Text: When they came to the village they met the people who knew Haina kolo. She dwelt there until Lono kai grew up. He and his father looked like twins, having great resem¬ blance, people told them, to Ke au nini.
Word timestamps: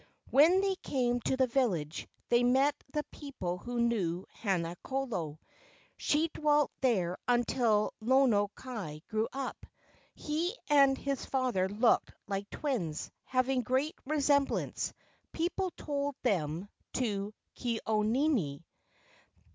When 0.31 0.61
they 0.61 0.73
came 0.77 1.19
to 1.25 1.37
the 1.37 1.45
village 1.45 2.07
they 2.29 2.41
met 2.43 2.73
the 2.91 3.03
people 3.11 3.59
who 3.59 3.79
knew 3.79 4.25
Haina 4.41 4.75
kolo. 4.81 5.39
She 5.95 6.27
dwelt 6.29 6.71
there 6.81 7.19
until 7.27 7.93
Lono 8.01 8.49
kai 8.55 9.03
grew 9.11 9.27
up. 9.31 9.63
He 10.15 10.55
and 10.71 10.97
his 10.97 11.23
father 11.27 11.69
looked 11.69 12.11
like 12.27 12.49
twins, 12.49 13.11
having 13.25 13.61
great 13.61 13.95
resem¬ 14.09 14.47
blance, 14.47 14.91
people 15.33 15.69
told 15.77 16.15
them, 16.23 16.67
to 16.93 17.31
Ke 17.55 17.77
au 17.85 18.01
nini. 18.01 18.65